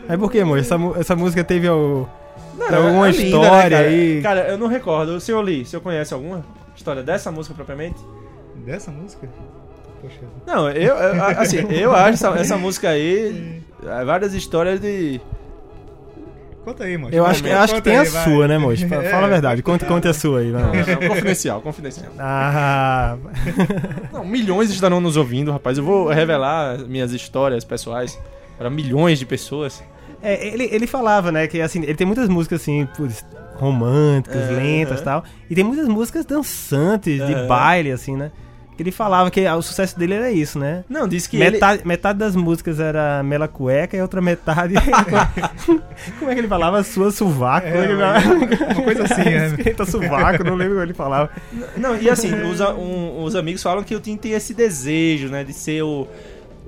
[0.08, 0.60] Aí por que, moça?
[0.60, 2.06] Essa, essa música teve o.
[2.68, 3.88] Tem alguma é linda, história cara?
[3.88, 4.20] aí?
[4.22, 5.12] Cara, eu não recordo.
[5.16, 6.44] O senhor Lee, o senhor conhece alguma
[6.76, 7.98] história dessa música propriamente?
[8.66, 9.28] Dessa música?
[10.02, 10.20] Poxa.
[10.46, 13.62] Não, eu, eu- assim, eu acho essa, essa música aí.
[13.86, 15.20] é, Várias histórias de.
[16.64, 17.14] Conta aí, moço.
[17.14, 18.24] Eu acho, que- eu acho que Conta tem a aí, vai.
[18.24, 18.86] sua, né, moça?
[18.88, 19.10] Fala É.
[19.10, 19.62] fala a verdade.
[19.62, 20.84] Conte, conte a sua aí, Não, vai.
[20.94, 22.12] não, confidencial, confidencial.
[22.18, 23.16] Ah,
[24.12, 25.78] Não, milhões estarão nos ouvindo, rapaz.
[25.78, 28.18] Eu vou revelar minhas histórias pessoais
[28.58, 29.82] para milhões de pessoas.
[30.22, 32.86] É, ele, ele falava, né, que assim, ele tem muitas músicas assim,
[33.56, 35.04] românticas, É, lentas e aham.
[35.22, 35.24] tal.
[35.48, 37.46] E tem muitas músicas dançantes, de Aham.
[37.46, 38.30] baile, assim, né?
[38.80, 40.84] Ele falava que o sucesso dele era isso, né?
[40.88, 41.50] Não, disse que ele...
[41.50, 44.72] metade, metade das músicas era Mela Cueca e outra metade.
[46.18, 46.82] como é que ele falava?
[46.82, 47.66] Sua sovaco.
[47.66, 48.14] É, ele uma-
[48.82, 49.48] coisa assim, né?
[49.52, 51.28] Esquenta sovaco, não lembro como ele falava.
[51.76, 55.44] Não, e assim, os, um- os amigos falam que o Tim tem esse desejo, né?
[55.44, 56.08] De ser o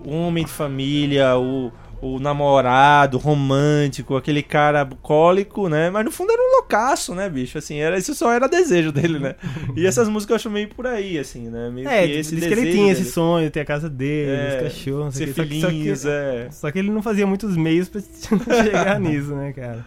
[0.04, 1.72] homem de família, o,
[2.02, 5.88] o namorado romântico, aquele cara bucólico, né?
[5.88, 7.56] Mas no fundo era um loucaço, né, bicho?
[7.56, 9.36] Assim, era, isso só era desejo dele, né?
[9.76, 11.70] E essas músicas eu acho meio por aí, assim, né?
[11.70, 13.00] Meio É, que esse diz que ele tinha dele.
[13.00, 15.32] esse sonho, ter a casa dele, É, os cachorros, Ser quê.
[15.32, 16.48] Só que- só que, é.
[16.50, 18.00] só que ele não fazia muitos meios pra
[18.64, 19.86] chegar nisso, né, cara?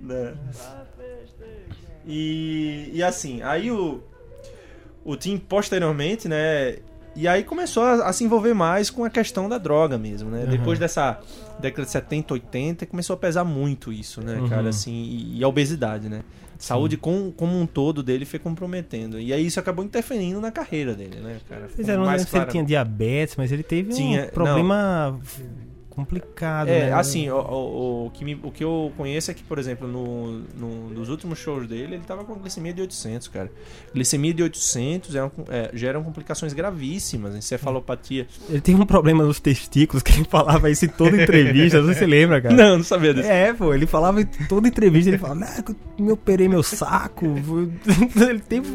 [0.00, 0.32] né?
[2.06, 4.02] E, e assim, aí o,
[5.04, 6.76] o Tim posteriormente, né?
[7.16, 10.44] E aí começou a, a se envolver mais com a questão da droga mesmo, né?
[10.44, 10.50] Uhum.
[10.50, 11.20] Depois dessa
[11.60, 14.48] década de 70, 80, começou a pesar muito isso, né, Uhum.
[14.48, 14.68] cara?
[14.70, 16.22] Assim, e, e a obesidade, né?
[16.58, 19.20] Saúde com, como um todo dele foi comprometendo.
[19.20, 21.68] E aí isso acabou interferindo na carreira dele, né, cara?
[21.74, 25.18] Pois é, não lembro se ele tinha diabetes, mas ele teve Tinha, um problema
[25.94, 26.92] complicado, É, né?
[26.92, 30.40] assim, o, o, o que me- o que eu conheço é que, por exemplo, no,
[30.58, 33.50] no- nos últimos shows dele, ele tava com glicemia de 800, cara.
[33.94, 38.26] Glicemia de 800 é uma- é, geram complicações gravíssimas, encefalopatia.
[38.48, 41.94] Ele teve um problema nos testículos, que ele falava isso em toda entrevista, não sei
[41.94, 42.54] se você lembra, cara.
[42.54, 43.28] Não, não sabia disso.
[43.28, 45.64] É, pô, ele falava em toda entrevista, ele falava, ah,
[45.98, 47.24] eu operei meu saco.
[48.28, 48.70] ele sempre,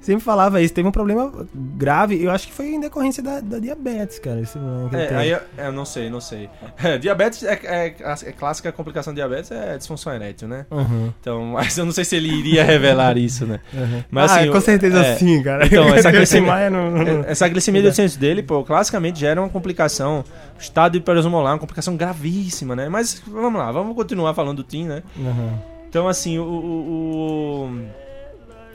[0.00, 3.58] sempre falava isso, teve um problema grave, eu acho que foi em decorrência da, da
[3.58, 4.40] diabetes, cara.
[4.40, 4.58] Esse,
[4.92, 6.48] É, aí eu, eu não sei, não sei.
[6.82, 7.86] É, diabetes é, é,
[8.26, 10.66] é clássica complicação de diabetes é disfunção erétil, né?
[10.70, 13.60] Uhum, Então, mas eu não sei se ele iria revelar isso, né?
[13.72, 14.02] uhum.
[14.10, 15.66] Mas, ah, assim, com o- certeza é, sim, cara.
[15.66, 20.24] então, essa glicemia- não- não- Essa glicemia de 800 dele, pô, classicamente gera uma complicação,
[20.58, 22.88] estado hiperosmolar, uma complicação gravíssima, né?
[22.88, 25.02] Mas vamos lá, vamos continuar falando do Tim, né?
[25.16, 25.58] Uhum.
[25.88, 26.42] Então, assim, o.
[26.44, 28.01] o- o-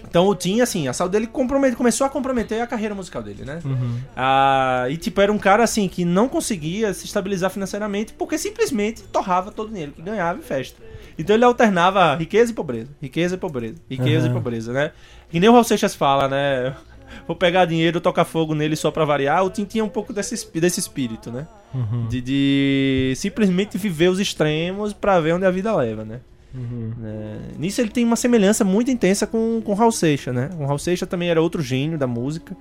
[0.10, 3.60] Então, o Tim, assim, a saúde dele começou a comprometer a carreira musical dele, né?
[3.63, 4.00] Uhum.
[4.15, 9.04] Ah, e, tipo, era um cara, assim, que não conseguia se estabilizar financeiramente porque simplesmente
[9.04, 10.82] torrava todo o dinheiro que ganhava em festa.
[11.20, 14.32] Então, ele alternava riqueza e pobreza, riqueza e pobreza, riqueza Aham.
[14.32, 14.91] e pobreza, né?
[15.30, 16.74] Que nem o Raul Seixas fala, né?
[17.28, 19.43] Vou pegar dinheiro, tocar fogo nele só pra variar.
[19.43, 21.48] O Tim tinha um pouco desse, desse espírito, né?
[21.74, 22.08] Uhum.
[22.08, 26.22] De, de simplesmente viver os extremos pra ver onde a vida leva, né?
[26.58, 26.91] Uhum.
[27.04, 30.50] É, nisso ele tem uma semelhança muito intensa com, com Raul Seixas, né?
[30.60, 32.58] O Raul Seixas também era outro gênio da música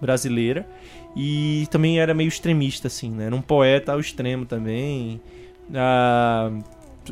[0.00, 0.66] brasileira
[1.16, 3.26] e também era meio extremista, assim, né?
[3.26, 5.20] Era um poeta ao extremo também.
[5.74, 6.52] Ah,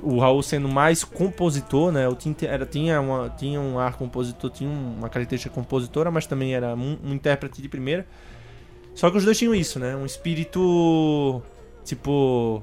[0.00, 2.08] o Raul sendo mais compositor, né?
[2.08, 6.74] O era, tinha, uma, tinha um ar compositor, tinha uma característica compositora, mas também era
[6.74, 8.06] um, um intérprete de primeira.
[8.94, 9.96] Só que os dois tinham isso, né?
[9.96, 11.42] Um espírito
[11.84, 12.62] tipo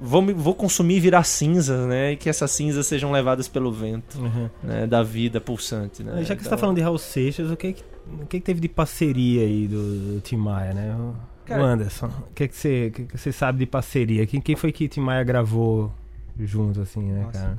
[0.00, 2.12] vou, me- vou consumir e virar cinzas, né?
[2.12, 4.48] E que essas cinzas sejam levadas pelo vento, Uhum.
[4.62, 4.86] né?
[4.86, 6.22] Da vida pulsante, né?
[6.24, 7.84] Já que você Então, tá falando de Raul Seixas, o que que,
[8.22, 10.94] o que, que teve de parceria aí do, do Tim Maia, né?
[10.96, 14.26] O, Cara- o Anderson, o que, que, você, o que, que você sabe de parceria?
[14.26, 15.92] Quem, quem foi que Tim Maia gravou
[16.38, 17.58] junto, assim, né, Nossa, cara?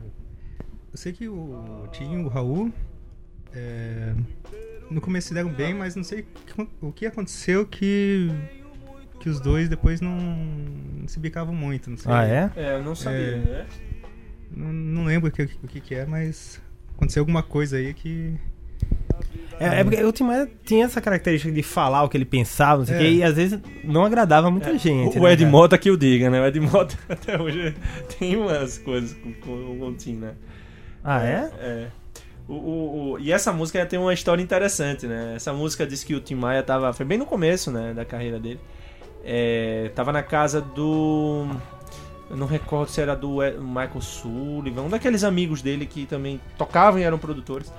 [0.92, 2.72] Eu sei que o Tim e o Raul
[3.54, 4.14] é,
[4.90, 8.30] no começo se deram bem, mas não sei o que- o que aconteceu que
[9.22, 10.18] que os dois depois não
[11.08, 12.12] se bicavam muito, não sei.
[12.12, 12.52] Ah, é?
[12.56, 13.36] É, eu não sabia, É.
[13.38, 13.66] né?
[14.56, 16.62] Não, não lembro o que, o que que é, mas
[16.96, 18.34] aconteceu alguma coisa aí que
[19.60, 22.80] É, é porque o Tim Maia tinha essa característica de falar o que ele pensava,
[22.80, 23.02] não sei o É.
[23.02, 25.18] quê, e às vezes não agradava muita gente.
[25.18, 25.46] O, né, o Ed?
[25.46, 26.42] Mota que eu diga, né?
[26.42, 27.74] O Ed Mota até hoje
[28.20, 30.34] tem umas coisas com, com, com o Tim, né?
[31.04, 31.52] Ah, é?
[31.60, 31.88] É.
[32.48, 35.34] O, o, o- e essa música tem uma história interessante, né?
[35.36, 36.92] Essa música diz que o Tim Maia tava.
[36.92, 37.94] Foi bem no começo, né?
[37.94, 38.60] Da carreira dele.
[39.24, 41.46] É, tava na casa do.
[42.30, 47.00] Eu não recordo se era do Michael Sullivan, um daqueles amigos dele que também tocavam
[47.00, 47.72] e eram produtores.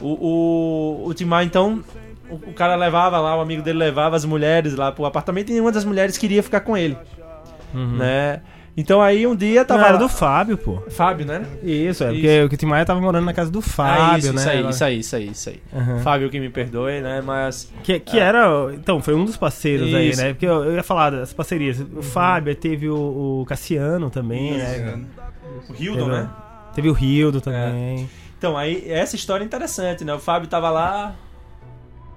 [0.00, 1.82] O, o, o Tim Maia, então,
[2.28, 5.52] o, o cara levava lá, o amigo dele levava as mulheres lá pro apartamento e
[5.52, 6.96] nenhuma das mulheres queria ficar com ele,
[7.72, 7.96] Uhum.
[7.96, 8.42] né?
[8.76, 10.80] Então aí um dia Tava era do Fábio, pô.
[10.90, 11.46] Fábio, né?
[11.62, 12.20] Isso, é, Isso.
[12.48, 14.40] porque o Tim Maia tava morando na casa do Fábio, ah, isso, né?
[14.40, 15.62] isso aí, Ela- isso aí, isso aí, isso aí.
[15.72, 15.98] Aham.
[16.00, 17.20] Fábio que me perdoe, né?
[17.24, 17.72] Mas...
[17.84, 18.48] Que, que era.
[18.74, 20.20] Então, foi um dos parceiros aí, Isso.
[20.20, 20.32] né?
[20.32, 21.78] Porque eu, eu ia falar das parcerias.
[21.80, 25.04] O Fábio, aí teve o, o Cassiano também, né?
[25.70, 26.28] O Hildon, né?
[26.74, 28.10] Teve o Rildo também.
[28.36, 30.12] Então, aí, essa história é interessante, né?
[30.12, 31.14] O Fábio tava lá,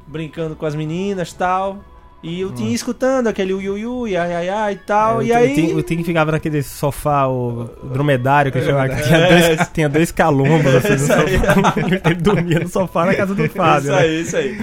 [0.07, 1.83] brincando com as meninas e tal.
[2.23, 5.21] E o Tim escutando aquele ui ui ui, ai ai ai e tal.
[5.21, 5.73] É, e aí.
[5.75, 9.55] O Tim ficava naquele sofá, o dromedário que eu chamava, que tinha É.
[9.55, 11.73] dois, tinha dois calombos assim no sofá.
[12.09, 13.89] Ele dormia no sofá na casa do Fábio.
[13.89, 13.97] Isso né?
[13.99, 14.57] aí, isso aí.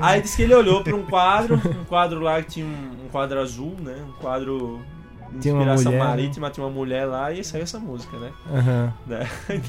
[0.00, 3.08] Aí disse que ele olhou pra um quadro, um quadro lá que tinha um, um
[3.10, 3.94] quadro azul, né?
[4.06, 4.80] Um quadro
[5.32, 6.10] de Tinha uma inspiração mulher, né?
[6.10, 8.30] marítima, tinha uma mulher lá e saiu essa música, né?
[8.52, 8.92] Aham.
[9.06, 9.28] Né?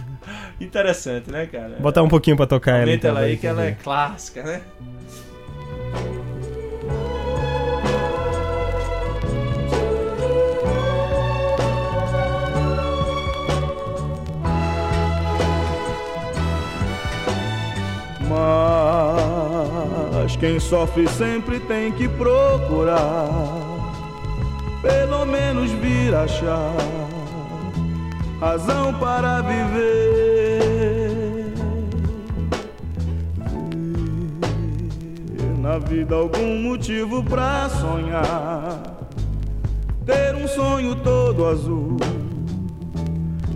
[0.60, 1.78] Interessante, né, cara?
[1.80, 2.82] Botar um pouquinho pra tocar ela.
[2.82, 4.62] Aumenta ela aí que ela é clássica, né?
[20.40, 23.28] Quem sofre sempre tem que procurar,
[24.82, 26.74] pelo menos vir achar
[28.40, 30.64] razão para viver.
[35.28, 38.82] Ver na vida algum motivo pra sonhar,
[40.06, 41.98] ter um sonho todo azul,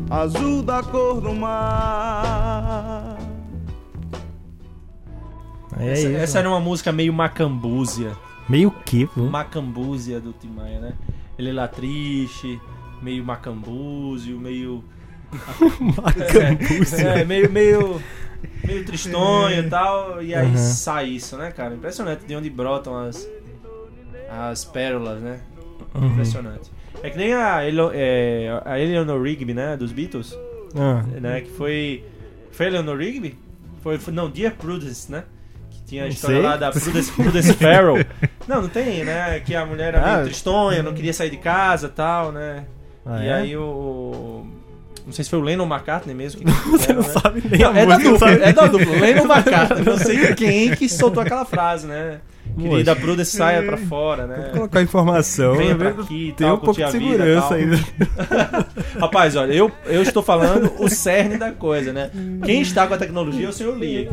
[0.09, 3.02] azul da cor do mar.
[5.83, 8.11] É essa, isso, essa era uma música meio macambúzia.
[8.49, 9.21] Meio que, pô.
[9.23, 10.93] Macambúzia do Tim Maia, né?
[11.37, 12.59] Ele lá triste,
[13.01, 14.83] meio macambúzio, meio.
[15.79, 17.07] Macambúzio.
[17.07, 18.01] É, meio, meio,
[18.65, 20.21] meio tristonho e tal.
[20.21, 20.57] E aí Uhum.
[20.57, 21.73] sai isso, né, cara?
[21.73, 23.27] Impressionante de onde brotam as,
[24.29, 25.39] as pérolas, né?
[25.95, 26.07] Uhum.
[26.07, 26.71] Impressionante.
[27.01, 29.75] É que nem a, Elo, é, a Eleanor Rigby, né?
[29.77, 30.37] Dos Beatles,
[30.75, 31.41] Ah, né?
[31.41, 32.03] Que foi.
[32.51, 33.37] Foi Eleanor Rigby?
[33.81, 35.23] Foi, foi, não, Dear Prudence, né?
[35.93, 38.03] Tinha a história lá da Prudence, Prudence Farrell.
[38.47, 39.39] Não, não tem, né?
[39.39, 40.13] Que a mulher era Ah.
[40.15, 42.65] meio tristonha, não queria sair de casa e tal, né?
[43.05, 43.33] ah, e é?
[43.33, 44.45] aí o.
[45.05, 47.13] Não sei se foi o Lennon McCartney mesmo que Você fizeram, não né?
[47.21, 48.91] sabe nem Não, a é da dupla, é da dupla.
[48.99, 49.83] Lennon McCartney.
[49.85, 52.19] Não sei quem que soltou aquela frase, né?
[52.57, 52.95] Querida.
[52.95, 54.49] Prudence saia pra fora, Vou né?
[54.53, 55.55] colocar a informação.
[55.55, 57.79] Venha eu pra aqui Tem tal, um pouco de segurança ainda.
[58.99, 62.11] Rapaz, olha, eu, eu estou falando o cerne da coisa, né?
[62.43, 64.09] Quem está com a tecnologia é o senhor Lee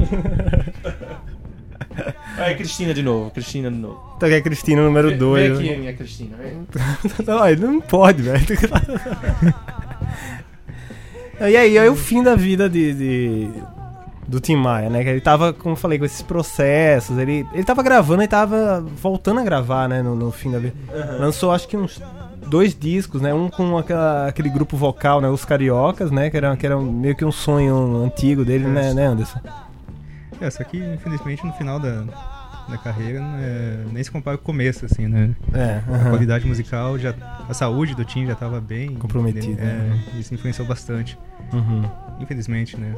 [2.00, 2.14] aqui.
[2.38, 4.00] Aí, Cristina de novo, Cristina de novo.
[4.16, 5.58] Então aqui é a Cristina número Vem- 2.
[5.58, 6.36] Vem aqui, minha Cristina.
[6.36, 6.66] Vem.
[7.60, 8.44] Não, não pode, velho.
[11.40, 13.50] e aí, aí o fim da vida de, de-
[14.28, 15.02] do Tim Maia, né?
[15.02, 17.16] Que ele tava, como eu falei, com esses processos.
[17.18, 20.02] Ele, ele tava gravando e tava voltando a gravar, né?
[20.02, 20.74] No, no fim da vida.
[21.18, 22.00] Lançou acho que uns
[22.46, 23.32] dois discos, né?
[23.34, 25.28] Um com aquela- aquele grupo vocal, né?
[25.28, 26.28] Os Cariocas, né?
[26.30, 29.40] Que era, que era meio que um sonho antigo dele, né, né, Anderson?
[30.40, 32.02] É, só que infelizmente no final da,
[32.68, 35.34] da carreira é- nem se compara com o começo, assim, né?
[35.52, 36.10] É, A aham.
[36.10, 37.14] qualidade musical, já,
[37.48, 40.02] a saúde do Tim já tava bem Comprometida, É, né?
[40.18, 41.18] isso influenciou bastante.
[41.52, 41.82] Uhum.
[42.20, 42.94] Infelizmente, né?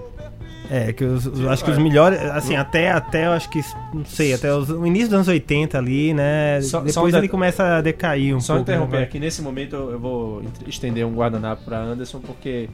[0.70, 3.61] É, que os, os- acho que os melhores, assim, até, até eu acho que,
[3.92, 6.61] não sei, até os- o início dos anos 80 ali, né?
[6.62, 8.70] Só- só depois um ele começa a decair um Só pouco.
[8.70, 9.02] interromper né?
[9.04, 12.68] aqui, nesse momento eu vou estender um guardanapo pra Anderson, porque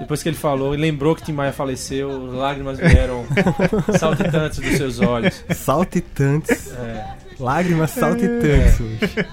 [0.00, 3.24] depois que ele falou e lembrou que Tim Maia faleceu, lágrimas vieram
[3.98, 5.42] saltitantes dos seus olhos.
[5.50, 7.06] Saltitantes, É.
[7.40, 9.26] lágrimas saltitantes hoje.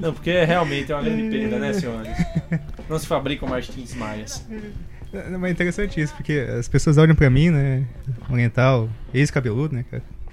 [0.00, 2.12] Não, porque realmente é uma grande perda, né, senhores?
[2.88, 4.46] Não se fabricam mais Tim Maias.
[5.12, 7.84] É, Mas é interessante isso, porque as pessoas olham pra mim, né?
[8.30, 9.84] Oriental, ex-cabeludo, né?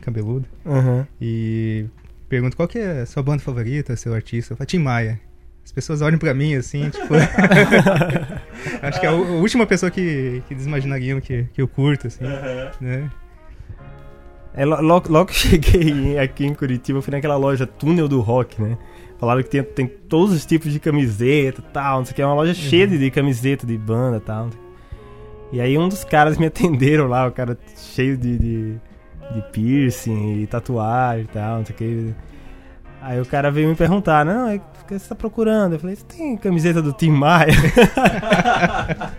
[0.01, 0.45] Cabeludo.
[0.65, 1.07] Aham.
[1.21, 1.85] E
[2.27, 4.53] perguntam qual que é a sua banda favorita, seu artista.
[4.53, 5.19] Eu falo, Tim Maia.
[5.63, 7.13] As pessoas olham pra mim assim, tipo.
[8.81, 12.25] Acho que é a última pessoa que, que eles imaginariam que, que eu curto, assim.
[12.81, 13.09] Né?
[14.53, 18.19] É, lo- logo, logo que cheguei aqui em Curitiba, eu fui naquela loja Túnel do
[18.21, 18.77] Rock, né?
[19.19, 22.21] Falaram que tem, tem todos os tipos de camiseta e tal, não sei o que.
[22.21, 24.49] É uma loja cheia de, de camiseta de banda e tal.
[25.53, 28.73] E aí um dos caras me atenderam lá, o cara cheio de, de,
[29.33, 32.13] de piercing e tatuagem e tal, não sei o que.
[33.01, 35.73] Aí o cara veio me perguntar, não, é, o que você tá procurando?
[35.73, 37.53] Eu falei, você tem camiseta do Tim Maia?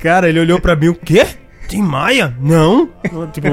[0.00, 1.26] cara, ele olhou pra mim, o quê?
[1.66, 2.34] Tim Maia?
[2.38, 2.88] Não?
[3.32, 3.48] Tipo,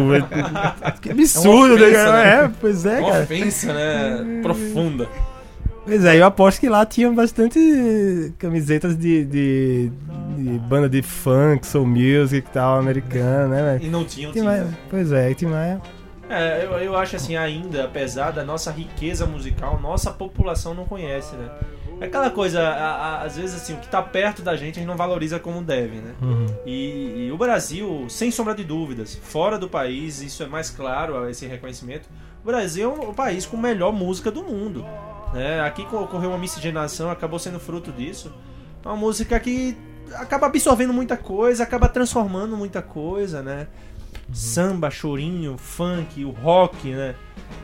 [1.01, 2.23] que absurdo, É uma né, ofensa, cara?
[2.23, 2.45] né?
[2.45, 3.23] É, pois é, Uma cara.
[3.23, 4.39] ofensa, né?
[4.43, 5.07] Profunda.
[5.85, 9.91] Pois é, eu aposto que lá tinha bastante camisetas de, de,
[10.37, 13.85] de banda de funk, soul music e tal, americana, né, velho?
[13.85, 14.77] E não tinha Tim Maia, Maia.
[14.89, 15.81] pois é, Tim Maia.
[16.29, 21.35] É, eu, eu acho assim, ainda, apesar da nossa riqueza musical, nossa população não conhece,
[21.35, 21.49] né?
[21.99, 24.79] É aquela coisa, a- a- às vezes assim, o que tá perto da gente a
[24.81, 26.13] gente não valoriza como deve, né?
[26.21, 26.45] Uhum.
[26.65, 31.29] E, e o Brasil, sem sombra de dúvidas, fora do país, isso é mais claro,
[31.29, 32.07] esse reconhecimento.
[32.43, 34.83] O Brasil é o país com melhor música do mundo.
[35.33, 35.61] Né?
[35.61, 38.31] Aqui co- ocorreu uma miscigenação, acabou sendo fruto disso.
[38.83, 39.77] É uma música que
[40.15, 43.67] acaba absorvendo muita coisa, acaba transformando muita coisa, né?
[44.33, 47.15] Samba, chorinho, funk, o rock, né?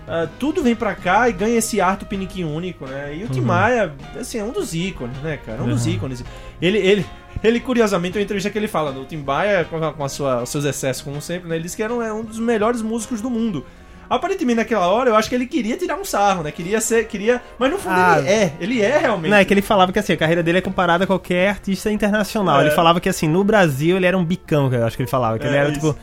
[0.07, 3.15] Ah, tudo vem pra cá e ganha esse ar tupiniquim único, né?
[3.15, 3.45] E o Tim Uhum.
[3.47, 5.61] Maia, assim, é um dos ícones, né, cara?
[5.63, 5.91] Um dos Uhum.
[5.93, 6.23] ícones.
[6.61, 7.05] Ele, ele,
[7.43, 10.09] ele, curiosamente, tem uma entrevista que ele fala no Tim Maia, com, a- com a
[10.09, 11.55] sua, os seus excessos, como sempre, né?
[11.55, 13.65] Ele disse que era um, é um dos melhores músicos do mundo.
[14.09, 16.51] Aparentemente, naquela hora, eu acho que ele queria tirar um sarro, né?
[16.51, 17.41] Queria ser, queria...
[17.59, 18.17] Mas no fundo Ah.
[18.19, 19.31] ele é, ele é realmente.
[19.31, 21.91] Não, é que ele falava que assim, a carreira dele é comparada a qualquer artista
[21.91, 22.59] internacional.
[22.61, 22.65] É.
[22.65, 25.09] Ele falava que assim, no Brasil ele era um bicão, que eu acho que ele
[25.09, 25.37] falava.
[25.39, 25.79] Que ele É, era isso.
[25.79, 25.97] tipo.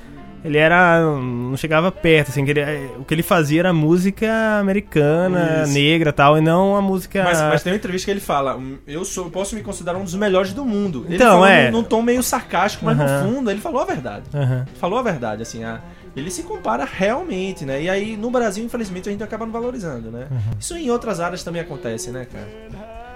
[0.45, 1.01] Ele era.
[1.01, 4.29] não chegava perto, assim, que ele- o que ele fazia era música
[4.61, 5.73] americana, Isso.
[5.73, 7.25] negra e tal, e não a música.
[7.25, 10.05] Mas, mas tem uma entrevista que ele fala: "Hum, Eu sou, posso me considerar um
[10.05, 11.05] dos melhores do mundo.
[11.07, 11.71] Ele Então, é.
[11.71, 13.23] num, num tom meio sarcástico, mas Aham.
[13.23, 14.25] no fundo ele falou a verdade.
[14.35, 14.67] Aham.
[14.79, 15.81] Falou a verdade, assim, a-
[16.17, 17.83] ele se compara realmente, né?
[17.83, 20.27] E aí no Brasil, infelizmente, a gente acaba não valorizando, né?
[20.59, 22.47] Isso em outras áreas também acontece, né, cara?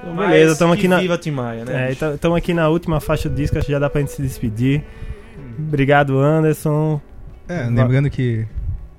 [0.02, 0.98] Então, beleza, estamos aqui na.
[1.00, 1.88] Viva Tim Maia, né?
[1.88, 4.22] É, estamos aqui na última faixa do disco, acho que já dá pra gente se
[4.22, 4.84] despedir.
[5.58, 7.00] Obrigado, Anderson.
[7.48, 8.46] É, lembrando que,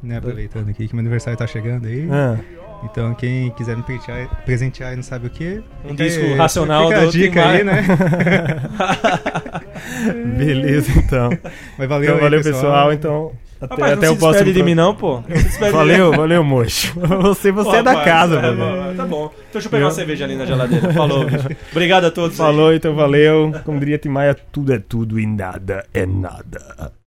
[0.03, 2.07] né, aproveitando aqui que meu aniversário tá chegando aí.
[2.11, 2.37] Ah,
[2.83, 5.61] Então quem quiser me presentear, presentear e não sabe o que.
[5.85, 7.57] Um disco racional fica a do Tim dica Maia.
[7.59, 7.85] aí, né?
[10.37, 11.29] beleza, então.
[11.77, 12.93] Mas valeu, Então, aí, valeu, pessoal.
[12.93, 15.21] Então, até, Rapaz, até não se despede de mim, não, pô.
[15.27, 15.71] Não.
[15.71, 16.93] Valeu, valeu, moço.
[17.21, 19.25] Você, você Pô, é da rapaz, casa, é, Tá bom.
[19.25, 20.93] Então deixa eu pegar uma cerveja ali na geladeira.
[20.93, 21.47] Falou, bicho.
[21.71, 22.39] Obrigado a todos.
[22.39, 22.45] aí.
[22.45, 23.51] Falou, então valeu.
[23.65, 26.93] Como diria Timaya, tudo é tudo e nada é nada.